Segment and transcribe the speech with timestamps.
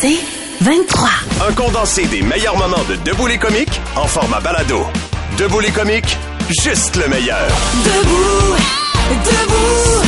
[0.00, 0.18] C'est
[0.60, 1.08] 23.
[1.48, 4.84] Un condensé des meilleurs moments de Debout les comiques en format balado.
[5.38, 6.16] Debout les comiques,
[6.62, 7.46] juste le meilleur.
[7.84, 8.56] Debout,
[9.24, 10.02] debout,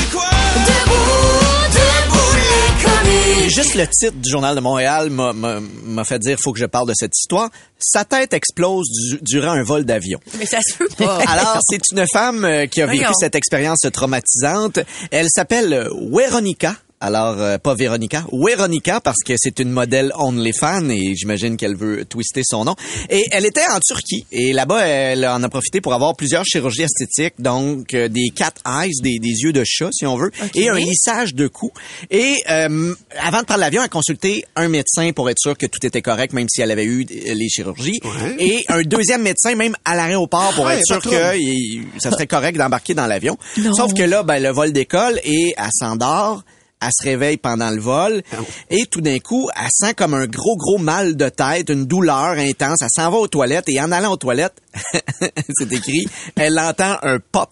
[0.67, 3.51] debout, debout les comiques.
[3.55, 6.95] Juste le titre du Journal de Montréal m'a- fait dire faut que je parle de
[6.95, 7.49] cette histoire.
[7.79, 10.19] Sa tête explose du- durant un vol d'avion.
[10.39, 11.19] Mais ça se peut pas.
[11.29, 13.15] Alors, c'est une femme euh, qui a vécu Voyons.
[13.19, 14.79] cette expérience traumatisante.
[15.11, 16.77] Elle s'appelle euh, Veronica.
[16.99, 22.07] Alors, euh, pas Véronica, Veronica, parce que c'est une modèle OnlyFans et j'imagine qu'elle veut
[22.07, 22.75] twister son nom.
[23.11, 26.85] Et elle était en Turquie et là-bas, elle en a profité pour avoir plusieurs chirurgies
[26.85, 30.71] esthétiques, donc euh, des cat eyes, des, des yeux de chat, si on veut, et
[30.71, 31.71] un lissage de cou.
[32.11, 35.67] Et euh, avant de prendre l'avion, elle a consulté un médecin pour être sûr que
[35.67, 38.01] tout était correct, même si elle avait eu euh, les chirurgies.
[38.39, 42.27] Et un deuxième médecin, même à l'aéroport, pour Ouais, être sûr que il- ça serait
[42.27, 43.37] correct d'embarquer dans l'avion.
[43.75, 46.43] Sauf que là, ben, le vol décolle et elle s'endort.
[46.81, 48.23] Elle se réveille pendant le vol
[48.71, 52.37] et tout d'un coup, elle sent comme un gros, gros mal de tête, une douleur
[52.37, 52.83] intense.
[52.83, 54.61] Elle s'en va aux toilettes et en allant aux toilettes,
[55.55, 57.51] c'est écrit, elle entend un pop.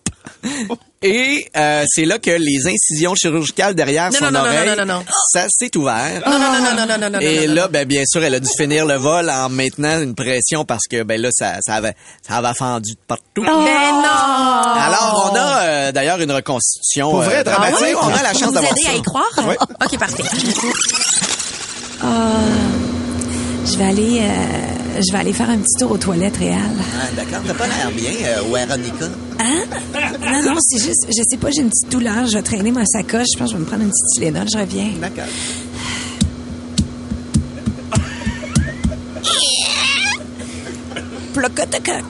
[1.06, 4.69] Et euh, c'est là que les incisions chirurgicales derrière Non, son non, non, non, oreille,
[4.70, 5.05] non, non, non.
[5.30, 6.22] ça s'est ouvert.
[6.27, 8.34] Non, non, non, non, non, non, non, non, Et non, là, ben, bien sûr, elle
[8.34, 11.75] a dû finir le vol en maintenant une pression parce que ben là, ça, ça
[11.75, 11.94] avait,
[12.27, 13.42] ça avait fendu de partout.
[13.42, 14.72] Mais non!
[14.77, 17.10] Alors, on a euh, d'ailleurs une reconstitution.
[17.10, 17.80] Pour vrai, euh, dramatique?
[17.82, 18.91] oui, on a la chance vous d'avoir aider ça.
[18.92, 19.30] à y croire?
[19.47, 19.58] Ouais.
[19.60, 20.25] OK, parfait.
[23.66, 26.58] Je vais aller, euh, je vais aller faire un petit tour aux toilettes réelles.
[27.00, 29.06] Ah, D'accord, t'as pas l'air bien, euh, Veronica.
[29.41, 29.64] Hein?
[30.44, 32.26] Non, non, c'est juste, je sais pas, j'ai une petite douleur.
[32.26, 33.26] Je vais traîner ma sacoche.
[33.32, 34.47] Je pense que je vais me prendre une petite Tylenol.
[34.53, 34.91] Je reviens.
[35.00, 35.24] D'accord.
[41.32, 42.04] Plocotococ.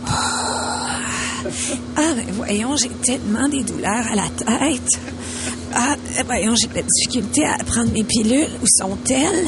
[1.97, 4.83] Ah, ben voyons, j'ai tellement des douleurs à la tête.
[5.75, 8.49] Ah, ben voyons, j'ai de la difficulté à prendre mes pilules.
[8.63, 9.47] Où sont-elles?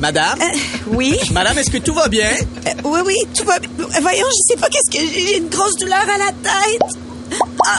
[0.00, 0.38] Madame?
[0.40, 0.44] Euh,
[0.88, 1.18] oui?
[1.32, 2.30] Madame, est-ce que tout va bien?
[2.66, 3.70] Euh, oui, oui, tout va bien.
[4.00, 5.26] Voyons, je sais pas qu'est-ce que j'ai.
[5.26, 7.40] J'ai une grosse douleur à la tête.
[7.66, 7.78] Ah.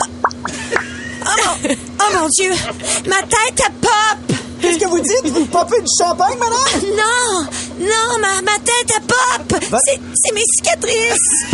[1.28, 1.30] Oh,
[1.68, 2.52] mon, oh mon Dieu!
[3.08, 4.38] Ma tête, elle pop!
[4.62, 5.26] Qu'est-ce que vous dites?
[5.34, 6.82] Vous popez du champagne, madame?
[6.96, 7.48] Non!
[7.80, 9.62] Non, ma, ma tête, elle pop!
[9.70, 11.46] Va- C'est c'est mes cicatrices!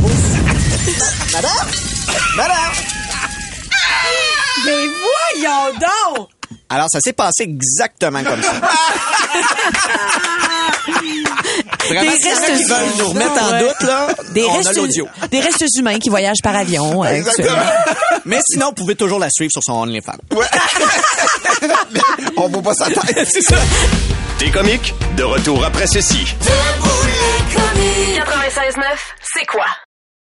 [1.33, 1.67] Madame?
[2.35, 2.73] Madame?
[4.66, 6.29] Mais voyons donc!
[6.72, 8.54] Alors, ça s'est passé exactement comme ça.
[11.88, 13.59] Vraiment, Des a qui restes veulent nous remettre en Ouais.
[13.59, 15.08] doute, là, Des on a restes, l'audio.
[15.30, 17.04] des restes humains qui voyagent par avion.
[17.04, 17.62] euh, actuellement.
[18.26, 20.14] Mais sinon, vous pouvez toujours la suivre sur son OnlyFans.
[22.38, 23.28] On voit pas sa tête.
[23.32, 23.58] C'est ça.
[24.40, 26.26] Des comiques, de retour après ceci.
[26.40, 28.22] Debout les comiques.
[28.26, 28.84] 96.9,
[29.22, 29.66] c'est quoi?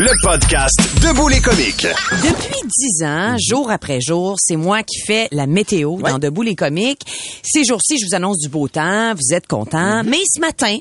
[0.00, 1.84] Le podcast Debout les comiques.
[2.22, 6.54] Depuis dix ans, jour après jour, c'est moi qui fais la météo dans Debout les
[6.54, 7.02] comiques.
[7.42, 10.04] Ces jours-ci, je vous annonce du beau temps, vous êtes contents.
[10.04, 10.78] Mais ce matin,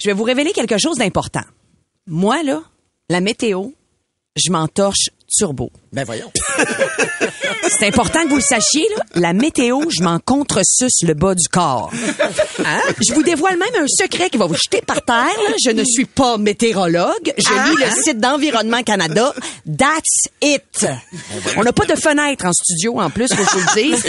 [0.00, 1.44] je vais vous révéler quelque chose d'important.
[2.06, 2.62] Moi, là,
[3.10, 3.72] la météo,
[4.36, 5.70] je m'entorche turbo.
[5.92, 6.30] Ben voyons.
[7.78, 9.02] C'est important que vous le sachiez, là.
[9.14, 11.90] La météo, je m'en contresuce le bas du corps.
[12.64, 12.80] Hein?
[13.06, 15.16] Je vous dévoile même un secret qui va vous jeter par terre.
[15.48, 15.54] là.
[15.64, 17.32] Je ne suis pas météorologue.
[17.36, 19.34] Je lis le site d'Environnement Canada.
[19.66, 20.86] That's it.
[21.56, 24.04] On n'a pas de fenêtre en studio, en plus, faut que je vous le dise.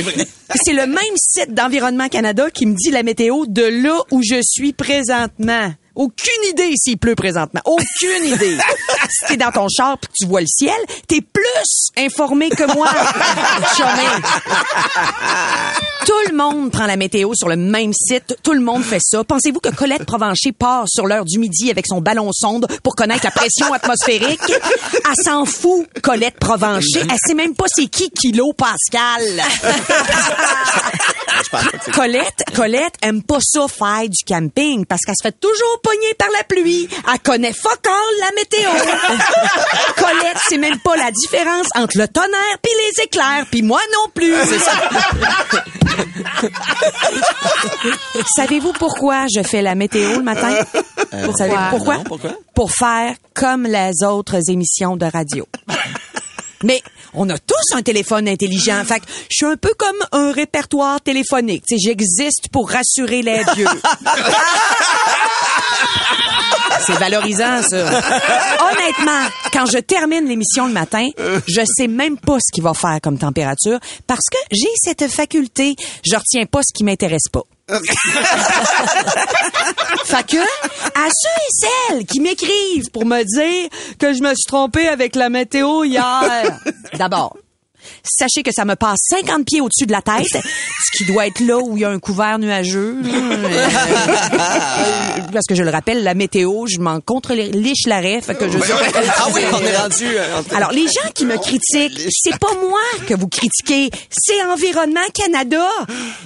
[0.63, 4.39] C'est le même site d'Environnement Canada qui me dit la météo de là où je
[4.43, 5.73] suis présentement.
[5.97, 7.61] Aucune idée s'il pleut présentement.
[7.65, 8.55] Aucune idée.
[9.09, 10.77] si t'es dans ton char pis tu vois le ciel,
[11.07, 12.87] t'es plus informé que moi.
[16.05, 18.37] Tout le monde prend la météo sur le même site.
[18.43, 19.23] Tout le monde fait ça.
[19.23, 23.25] Pensez-vous que Colette Provencher part sur l'heure du midi avec son ballon sonde pour connaître
[23.25, 24.39] la pression atmosphérique?
[24.49, 27.01] Elle s'en fout, Colette Provencher.
[27.01, 29.23] Elle sait même pas c'est qui Kilo Pascal.
[31.93, 36.27] Colette, Colette aime pas ça faire du camping parce qu'elle se fait toujours pogner par
[36.37, 36.89] la pluie.
[37.11, 38.69] Elle connaît fuck all la météo.
[39.95, 44.09] Colette sait même pas la différence entre le tonnerre puis les éclairs, puis moi non
[44.13, 44.33] plus.
[44.45, 44.73] C'est ça.
[48.35, 50.53] Savez-vous pourquoi je fais la météo le matin?
[51.23, 51.47] Pourquoi?
[51.47, 52.31] non, pourquoi?
[52.53, 55.47] Pour faire comme les autres émissions de radio.
[56.63, 56.81] Mais
[57.17, 58.83] on a tous un téléphone intelligent.
[58.85, 61.63] Fait que je suis un peu comme un répertoire téléphonique.
[61.67, 63.67] Tu sais, j'existe pour rassurer les vieux.
[66.85, 67.87] C'est valorisant, ça.
[67.87, 71.09] Honnêtement, quand je termine l'émission le matin,
[71.47, 75.75] je sais même pas ce qu'il va faire comme température parce que j'ai cette faculté.
[76.05, 77.43] Je retiens pas ce qui m'intéresse pas.
[80.05, 81.51] Fait que, à ceux et
[81.89, 83.69] celles qui m'écrivent pour me dire
[83.99, 86.59] que je me suis trompée avec la météo hier,
[86.93, 87.35] d'abord,
[88.03, 91.39] sachez que ça me passe 50 pieds au-dessus de la tête, ce qui doit être
[91.39, 92.97] là où il y a un couvert nuageux.
[95.33, 98.57] Parce que je le rappelle, la météo, je m'en contre liche l'arrêt, fait que je
[98.57, 100.05] Ah oui, on est rendu.
[100.05, 104.99] euh, alors, les gens qui me critiquent, c'est pas moi que vous critiquez, c'est Environnement
[105.13, 105.67] Canada.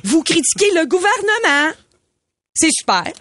[0.04, 1.74] Vous critiquez le gouvernement.
[2.53, 3.03] C'est super.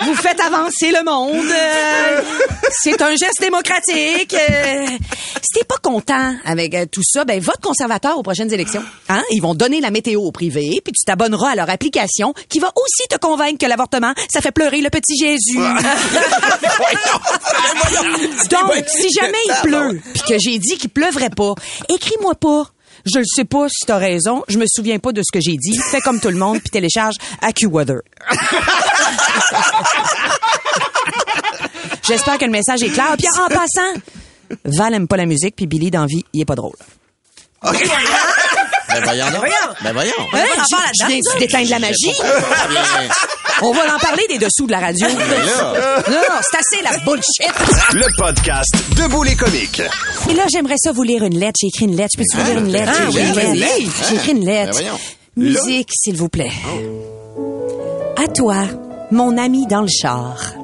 [0.00, 1.50] vous faites avancer le monde.
[1.50, 2.22] Euh,
[2.70, 4.34] c'est un geste démocratique.
[4.34, 4.86] Euh,
[5.42, 8.82] si t'es pas content avec euh, tout ça, ben vote conservateur aux prochaines élections.
[9.10, 9.22] Hein?
[9.32, 12.72] Ils vont donner la météo au privé, puis tu t'abonneras à leur application qui va
[12.74, 15.58] aussi te convaincre que l'avortement, ça fait pleurer le petit Jésus.
[18.50, 21.54] Donc, si jamais il pleut, puis que j'ai dit qu'il pleuvrait pas,
[21.90, 22.70] écris-moi pas.
[23.04, 24.42] Je le sais pas si t'as raison.
[24.48, 25.78] Je me souviens pas de ce que j'ai dit.
[25.90, 28.00] Fais comme tout le monde, puis télécharge AccuWeather.
[32.06, 33.14] J'espère que le message est clair.
[33.18, 34.00] Puis en passant,
[34.64, 36.76] Val aime pas la musique, puis Billy d'envie, il est pas drôle.
[37.62, 39.44] Ben voyons donc.
[39.82, 40.12] Ben voyons.
[40.32, 42.12] Je viens tu d'éteindre la magie?
[43.62, 45.06] On va en parler des dessous de la radio.
[45.16, 47.52] Non, non, c'est assez la bullshit.
[47.92, 49.82] Le podcast Debout les comiques.
[50.28, 51.58] Et là, j'aimerais ça vous lire une lettre.
[51.60, 52.10] J'ai écrit une lettre.
[52.16, 52.92] Je peux-tu vous lire une lettre?
[52.94, 53.76] Ah, J'ai écrit oui, une lettre.
[53.78, 53.90] oui.
[54.08, 54.78] J'ai écrit une lettre.
[54.78, 54.92] Ben.
[55.36, 56.52] Musique, s'il vous plaît.
[58.22, 58.56] À toi,
[59.10, 60.54] mon ami dans le char.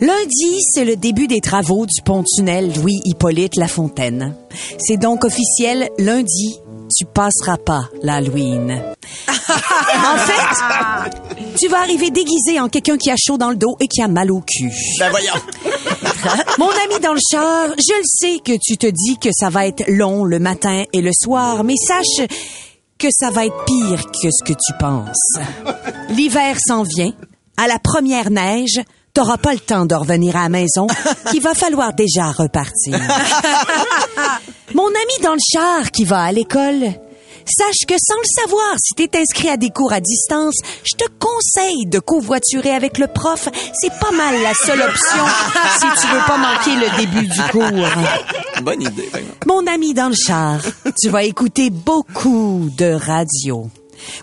[0.00, 4.34] Lundi, c'est le début des travaux du pont-tunnel Louis-Hippolyte Lafontaine.
[4.78, 6.58] C'est donc officiel, lundi,
[6.94, 8.82] tu passeras pas l'Halloween.
[9.28, 13.88] en fait, tu vas arriver déguisé en quelqu'un qui a chaud dans le dos et
[13.88, 14.70] qui a mal au cul.
[14.98, 15.34] Ben voyons.
[16.58, 19.66] Mon ami dans le char, je le sais que tu te dis que ça va
[19.66, 22.26] être long le matin et le soir, mais sache
[22.98, 25.38] que ça va être pire que ce que tu penses.
[26.10, 27.12] L'hiver s'en vient.
[27.56, 28.80] À la première neige,
[29.14, 30.86] t'auras pas le temps de revenir à la maison,
[31.30, 32.98] qu'il va falloir déjà repartir.
[34.74, 36.94] Mon ami dans le char qui va à l'école,
[37.44, 40.54] sache que sans le savoir, si t'es inscrit à des cours à distance,
[40.84, 43.48] je te conseille de covoiturer avec le prof.
[43.72, 45.24] C'est pas mal la seule option
[45.78, 48.62] si tu veux pas manquer le début du cours.
[48.62, 49.06] Bonne idée.
[49.06, 49.46] exemple.
[49.46, 50.60] Mon ami dans le char,
[51.00, 53.68] tu vas écouter beaucoup de radio.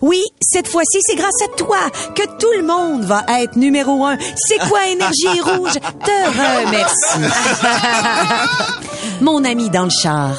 [0.01, 1.77] Oui, cette fois-ci, c'est grâce à toi
[2.15, 4.17] que tout le monde va être numéro un.
[4.35, 5.73] C'est quoi Énergie Rouge?
[5.73, 7.19] Te remercie.
[9.21, 10.35] Mon ami dans le char,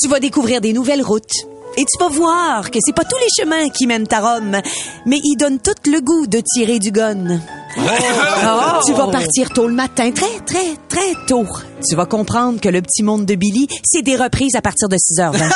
[0.00, 1.46] tu vas découvrir des nouvelles routes.
[1.76, 4.60] Et tu vas voir que c'est pas tous les chemins qui mènent à Rome,
[5.06, 7.40] mais ils donnent tout le goût de tirer du gun.
[7.76, 8.80] Oh.
[8.86, 11.44] Tu vas partir tôt le matin, très, très, très tôt.
[11.88, 14.96] Tu vas comprendre que le petit monde de Billy, c'est des reprises à partir de
[14.96, 15.50] 6h20.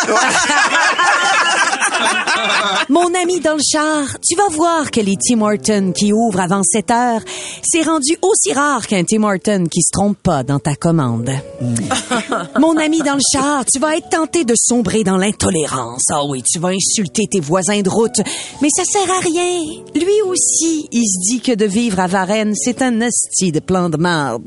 [2.89, 6.63] Mon ami dans le char, tu vas voir que les Tim Hortons qui ouvrent avant
[6.63, 7.21] 7 heures,
[7.63, 11.31] c'est rendu aussi rare qu'un Tim Horton qui se trompe pas dans ta commande.
[12.59, 16.05] Mon ami dans le char, tu vas être tenté de sombrer dans l'intolérance.
[16.11, 18.21] Ah oui, tu vas insulter tes voisins de route,
[18.63, 19.61] mais ça sert à rien.
[19.95, 23.91] Lui aussi, il se dit que de vivre à Varennes, c'est un hostie de plan
[23.91, 24.45] de marde.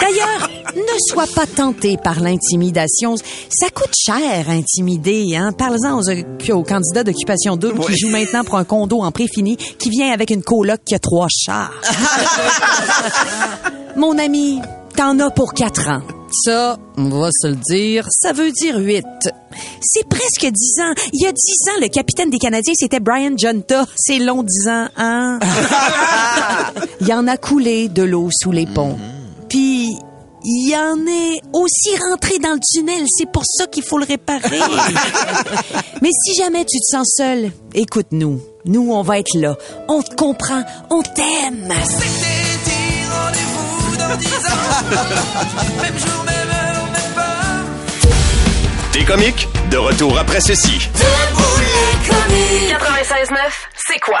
[0.00, 3.16] D'ailleurs, ne sois pas tenté par l'intimidation.
[3.16, 5.36] Ça coûte cher, intimider.
[5.36, 5.52] Hein?
[5.66, 9.90] Parle-en aux, aux candidats d'occupation double qui jouent maintenant pour un condo en préfini qui
[9.90, 11.72] vient avec une coloc qui a trois chars.
[13.96, 14.60] Mon ami,
[14.94, 16.02] t'en as pour quatre ans.
[16.44, 19.04] Ça, on va se le dire, ça veut dire huit.
[19.80, 20.92] C'est presque dix ans.
[21.12, 23.86] Il y a dix ans, le capitaine des Canadiens, c'était Brian Junta.
[23.96, 25.40] C'est long dix ans, hein?
[27.00, 28.96] Il y en a coulé de l'eau sous les ponts.
[29.48, 29.96] Puis,
[30.48, 33.04] il y en est aussi rentré dans le tunnel.
[33.18, 34.60] C'est pour ça qu'il faut le réparer.
[36.02, 38.40] Mais si jamais tu te sens seul, écoute-nous.
[38.64, 39.56] Nous, on va être là.
[39.88, 40.62] On te comprend.
[40.90, 41.68] On t'aime.
[48.92, 50.88] Des comiques, de retour après ceci.
[52.78, 53.36] 96.9,
[53.74, 54.20] c'est quoi?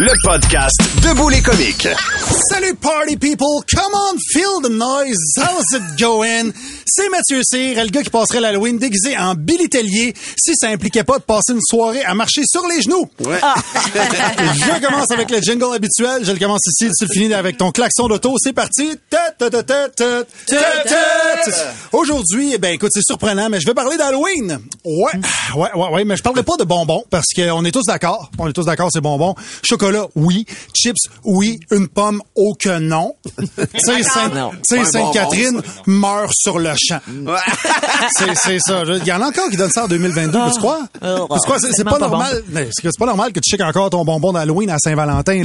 [0.00, 1.86] Le podcast Debout les comiques.
[2.48, 6.54] Salut party people, come on, feel the noise, how's it going?
[6.86, 11.04] C'est Mathieu Cyr, le gars qui passerait l'Halloween déguisé en Billy Tellier si ça impliquait
[11.04, 13.10] pas de passer une soirée à marcher sur les genoux.
[13.20, 13.38] Ouais.
[13.94, 17.70] je commence avec le jingle habituel, je le commence ici, tu le finis avec ton
[17.70, 18.96] klaxon d'auto, c'est parti.
[19.10, 21.50] Ta, ta, ta, ta, ta, ta, ta.
[21.92, 24.60] Aujourd'hui, ben écoute, c'est surprenant, mais je vais parler d'Halloween.
[24.84, 25.12] Ouais,
[25.56, 28.30] ouais, ouais, ouais, mais je parlerai pas de bonbons parce qu'on est tous d'accord.
[28.38, 29.34] On est tous d'accord, c'est bonbons.
[29.62, 30.46] Chocolat, oui.
[30.74, 31.60] Chips, oui.
[31.70, 32.22] Une pomme,
[32.58, 33.14] que non.
[34.62, 37.00] Sainte-Catherine meurt sur le champ.
[38.34, 38.82] c'est ça.
[38.84, 40.80] Il y en a encore qui donnent ça en 2022, tu crois?
[41.02, 41.58] Oh, Tu crois?
[41.58, 42.42] C'est c'est pas normal.
[42.72, 45.42] C'est pas normal que tu checkes encore ton bonbon d'Halloween à Saint-Valentin,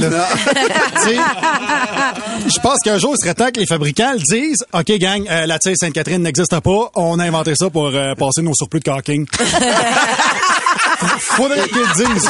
[2.46, 4.64] Je pense qu'un jour, il serait temps que les fabricants le disent.
[4.72, 6.90] OK, gang, euh, la tire Sainte-Catherine n'existe pas.
[6.94, 9.26] On a inventé ça pour euh, passer nos surplus de caulking.
[11.18, 12.28] Faudrait qu'ils le disent.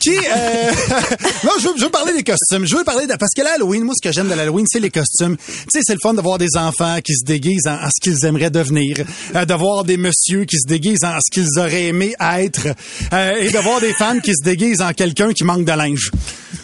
[0.00, 0.72] Qui, euh...
[1.44, 2.66] non, je veux, je veux parler des costumes.
[2.66, 4.90] Je veux parler de, parce que l'Halloween, moi, ce que j'aime de l'Halloween, c'est les
[4.90, 5.36] costumes.
[5.36, 8.24] Tu sais, c'est le fun de voir des enfants qui se déguisent en, ce qu'ils
[8.24, 8.96] aimeraient devenir,
[9.36, 12.68] euh, de voir des messieurs qui se déguisent en ce qu'ils auraient aimé être,
[13.12, 16.10] euh, et de voir des femmes qui se déguisent en quelqu'un qui manque de linge.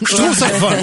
[0.01, 0.77] Je trouve ça fun.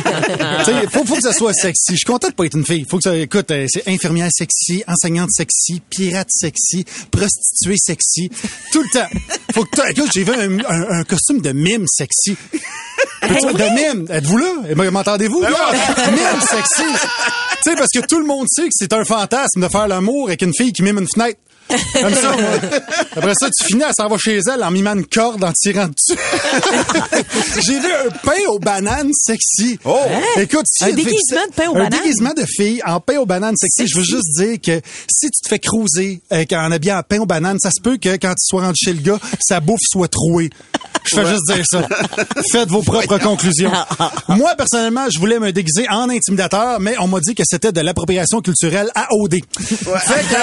[0.65, 1.93] Sais, faut, faut que ça soit sexy.
[1.93, 2.85] Je suis content de pas être une fille.
[2.89, 8.31] Faut que ça, écoute, euh, c'est infirmière sexy, enseignante sexy, pirate sexy, prostituée sexy.
[8.73, 9.09] Tout le temps.
[9.55, 12.06] Faut que écoute, j'ai vu un, un- un costume de mime sexy.
[13.23, 14.07] Peux-tu- de mime.
[14.11, 14.53] Êtes-vous là?
[14.69, 15.41] Eh, M'entendez-vous?
[15.41, 16.83] Mime sexy.
[17.63, 20.29] Tu sais, parce que tout le monde sait que c'est un fantasme de faire l'amour
[20.29, 21.39] avec une fille qui mime une fenêtre.
[21.69, 22.51] Comme ça, moi.
[23.17, 25.89] Après ça, tu finis, elle s'en va chez elle en mimant une corde en tirant
[25.89, 26.19] dessus.
[27.67, 29.79] J'ai vu un pain aux bananes sexy.
[29.85, 29.97] Oh!
[30.37, 32.01] Écoute, si Un déguisement de pain aux un bananes?
[32.03, 33.89] déguisement de fille en pain aux bananes sexy.
[33.89, 34.81] Je veux juste dire que
[35.11, 37.97] si tu te fais cruiser euh, en habillant en pain aux bananes, ça se peut
[37.97, 40.51] que quand tu sois rendu chez le gars, sa bouffe soit trouée.
[41.05, 41.87] Je fais juste dire ça.
[42.51, 43.71] Faites vos propres conclusions.
[44.29, 47.81] Moi, personnellement, je voulais me déguiser en intimidateur, mais on m'a dit que c'était de
[47.81, 49.35] l'appropriation culturelle à OD.
[49.35, 50.37] Fait que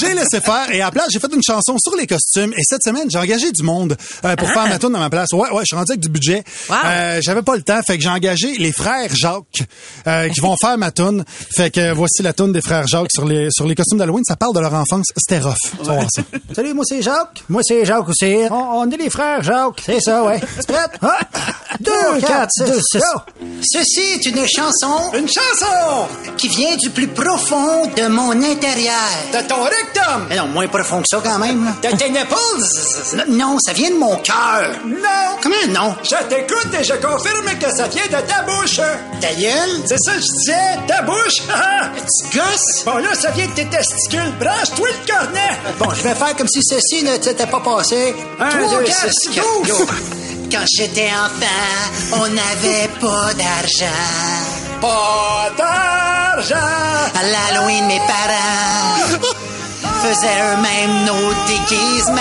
[0.00, 2.62] j'ai laissé faire et à la place, j'ai fait une chanson sur les costumes et
[2.64, 5.32] cette semaine, j'ai engagé du monde euh, pour faire ma tune dans ma place.
[5.32, 6.44] Ouais, ouais, je suis rendu avec du budget.
[6.70, 9.64] Euh, j'avais pas le temps, fait que j'ai engagé les frères Jacques
[10.06, 11.24] euh, qui vont faire ma tune.
[11.54, 14.36] Fait que voici la tune des frères Jacques sur les sur les costumes d'Halloween, ça
[14.36, 15.54] parle de leur enfance, c'était rough.
[15.80, 16.22] Voir ça.
[16.54, 17.44] Salut, moi c'est Jacques.
[17.48, 18.36] Moi c'est Jacques aussi.
[18.50, 19.82] On, on est les frères Jacques.
[19.84, 20.40] C'est ça, ouais.
[20.66, 20.90] Prête?
[21.02, 21.18] Ah!
[21.80, 23.00] Deux, quatre, deux, six.
[23.62, 25.10] Ceci est une chanson.
[25.14, 26.06] Une chanson!
[26.36, 28.92] Qui vient du plus profond de mon intérieur.
[29.32, 30.36] De ton rectum!
[30.36, 31.64] non, moins profond que ça quand même.
[31.64, 31.90] là.
[31.90, 33.26] De tes nipples?
[33.28, 34.70] Non, ça vient de mon cœur.
[34.84, 35.38] Non!
[35.42, 35.94] Comment non?
[36.02, 38.76] Je t'écoute et je confirme que ça vient de ta bouche.
[39.20, 39.82] Ta gueule?
[39.86, 41.42] C'est ça que je disais, ta bouche.
[41.96, 42.84] Petit gosse?
[42.84, 44.32] Bon là, ça vient de tes testicules.
[44.40, 45.58] Branche-toi le cornet.
[45.78, 48.14] Bon, je vais faire comme si ceci ne t'était pas passé.
[48.40, 49.40] Un, Trois, deux, quatre, six.
[50.50, 53.86] Quand j'étais enfant, on n'avait pas d'argent.
[54.80, 56.56] Pas d'argent!
[56.56, 57.22] À
[57.54, 59.01] l'Halloween, mes parents
[60.02, 62.20] faisaient eux-mêmes nos déguisements.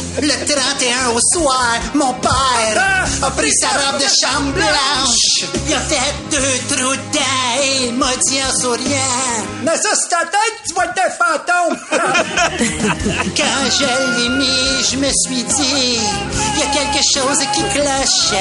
[0.22, 5.50] Le 31 au soir, mon père a pris sa robe de chambre blanche.
[5.66, 9.44] Il a fait deux trous et il m'a dit en souriant.
[9.64, 11.78] Mais ça, c'est ta tête, tu vas être un fantôme!
[13.36, 18.38] Quand je l'ai mis, je me suis dit, il y a quelque chose qui cloche.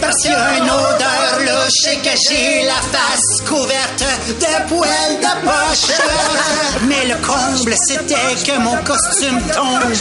[0.00, 5.20] Parce qu'il y a une odeur louche et que j'ai la face couverte de poils
[5.20, 5.96] de poche.
[6.88, 9.94] Mais le comble, c'était que mon costume tombe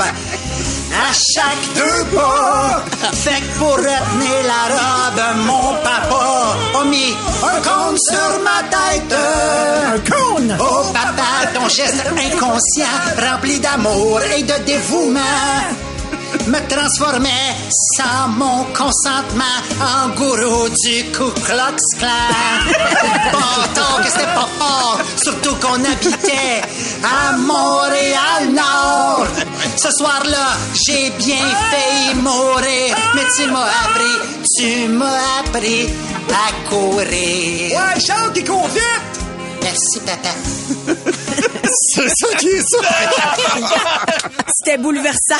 [0.93, 2.83] à chaque deux pas.
[3.13, 9.15] Fait que pour retenir la robe, mon papa a mis un cône sur ma tête.
[9.93, 10.57] Un cône?
[10.59, 11.29] Oh papa,
[11.69, 12.85] gestes inconscients,
[13.17, 15.19] remplis d'amour et de dévouement,
[16.47, 17.55] me transformais
[17.97, 22.25] sans mon consentement en gourou du Ku Klux Klan.
[23.31, 26.61] Pourtant que c'était pas fort, surtout qu'on habitait
[27.03, 29.27] à Montréal-Nord.
[29.77, 34.17] Ce soir-là, j'ai bien failli mourir, mais tu m'as appris,
[34.57, 35.89] tu m'as appris
[36.29, 37.71] à courir.
[37.71, 39.18] Ouais, Charles qui court vite!
[39.69, 40.29] Merci, papa.
[41.93, 42.79] C'est ça qui est ça!
[44.57, 45.37] C'était bouleversant.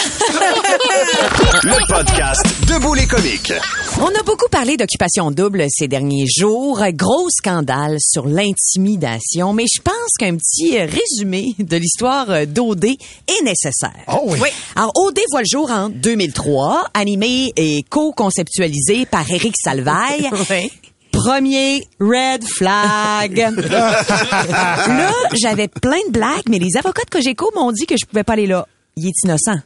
[1.64, 3.54] Le podcast Debout les comiques.
[4.00, 6.80] On a beaucoup parlé d'occupation double ces derniers jours.
[6.94, 14.06] Gros scandale sur l'intimidation, mais je pense qu'un petit résumé de l'histoire d'OD est nécessaire.
[14.08, 14.50] Oh oui.
[14.76, 20.30] Alors, OD voit le jour en 2003, animé et co-conceptualisé par Éric Salvaille.
[21.22, 23.36] Premier red flag.
[23.70, 28.24] là, j'avais plein de blagues, mais les avocats de Cogeco m'ont dit que je pouvais
[28.24, 28.66] pas aller là.
[28.96, 29.60] Il est innocent.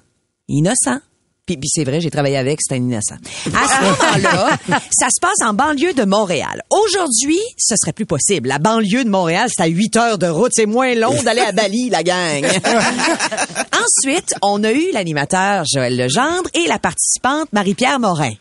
[0.47, 0.99] Innocent.
[1.45, 3.17] Puis, puis c'est vrai, j'ai travaillé avec, c'est un innocent.
[3.53, 4.57] À ce moment-là,
[4.91, 6.63] ça se passe en banlieue de Montréal.
[6.71, 8.49] Aujourd'hui, ce serait plus possible.
[8.49, 10.53] La banlieue de Montréal, c'est à 8 heures de route.
[10.55, 12.45] C'est moins long d'aller à Bali, la gang.
[14.05, 18.33] Ensuite, on a eu l'animateur Joël Legendre et la participante Marie-Pierre Morin.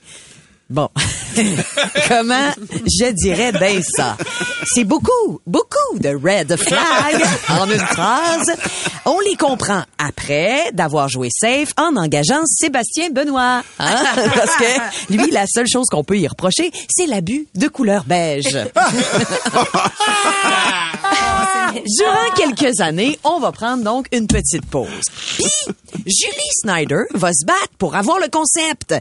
[0.72, 0.88] Bon,
[2.08, 4.16] comment je dirais bien ça?
[4.64, 8.50] C'est beaucoup, beaucoup de red flags en une phrase.
[9.04, 13.62] On les comprend après d'avoir joué safe en engageant Sébastien Benoît.
[13.78, 14.04] Hein?
[14.34, 18.56] Parce que lui, la seule chose qu'on peut y reprocher, c'est l'abus de couleur beige.
[21.72, 24.88] Durant quelques années, on va prendre donc une petite pause.
[25.36, 25.74] Puis,
[26.06, 28.94] Julie Snyder va se battre pour avoir le concept.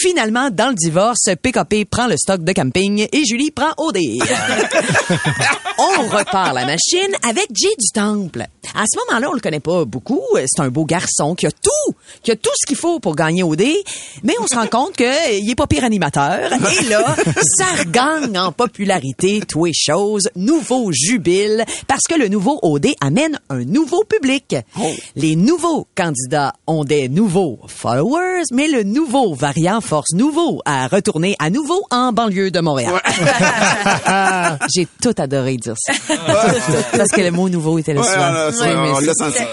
[0.00, 3.98] Finalement, dans le divorce, PKP prend le stock de camping et Julie prend OD.
[5.78, 8.46] on repart la machine avec Jay du Temple.
[8.74, 10.22] À ce moment-là, on le connaît pas beaucoup.
[10.46, 13.42] C'est un beau garçon qui a tout, qui a tout ce qu'il faut pour gagner
[13.42, 13.64] OD.
[14.22, 16.50] Mais on se rend compte qu'il est pas pire animateur.
[16.52, 17.16] Et là,
[17.56, 23.40] ça regagne en popularité, tout et chose, nouveau jubile, parce que le nouveau OD amène
[23.48, 24.56] un nouveau public.
[25.16, 31.07] Les nouveaux candidats ont des nouveaux followers, mais le nouveau variant force nouveau à retourner
[31.38, 32.94] à nouveau en banlieue de Montréal.
[34.74, 35.92] J'ai tout adoré dire ça.
[36.92, 38.50] Parce que le mot nouveau était le Ouais, soir.
[38.94, 39.46] on on.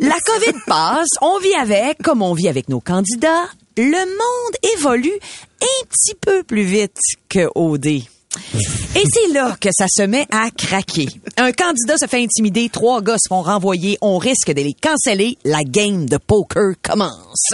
[0.00, 3.44] La COVID passe, on vit avec, comme on vit avec nos candidats.
[3.76, 5.12] Le monde évolue
[5.62, 6.96] un petit peu plus vite
[7.28, 8.02] que OD.
[8.96, 11.08] Et c'est là que ça se met à craquer.
[11.36, 15.36] Un candidat se fait intimider, trois gars se font renvoyer, on risque de les canceller,
[15.44, 17.50] la game de poker commence.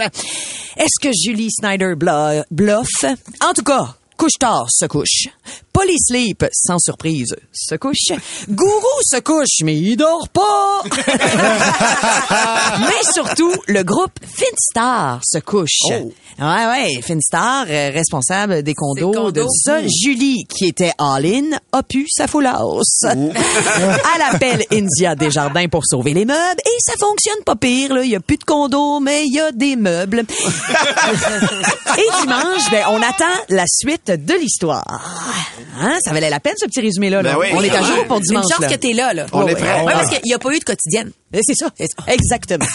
[0.77, 3.05] Est-ce que Julie Snyder bluffe?
[3.41, 5.29] En tout cas, couche tard se couche.
[5.73, 8.11] Polysleep, sans surprise, se couche.
[8.49, 10.81] Gourou se couche, mais il dort pas.
[12.81, 15.91] mais surtout, le groupe Finstar se couche.
[16.41, 19.79] Ouais, ouais, Finstar, euh, responsable des condos, de tout ça.
[19.87, 23.03] Julie, qui était all-in, a pu sa foulasse.
[23.05, 23.31] Elle
[24.31, 27.93] appelle India Desjardins pour sauver les meubles et ça fonctionne pas pire.
[27.93, 28.03] là.
[28.03, 30.23] Il y a plus de condos, mais il y a des meubles.
[31.97, 35.01] et dimanche, ben, on attend la suite de l'histoire.
[35.79, 37.21] Hein, ça valait la peine, ce petit résumé-là.
[37.21, 37.33] là.
[37.33, 38.45] Ben oui, on est à jour pour dimanche.
[38.45, 38.67] Une chance là.
[38.69, 39.25] que t'es là, là.
[39.31, 39.81] On Ouais, est prêt.
[39.83, 41.11] ouais, parce qu'il n'y a pas eu de quotidienne.
[41.33, 41.67] C'est ça.
[42.07, 42.65] Exactement.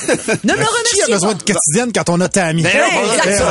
[0.44, 1.38] ne me Qui a besoin pas.
[1.38, 2.62] de quotidienne quand on a Tammy?
[2.62, 3.50] Ben non, Exactement.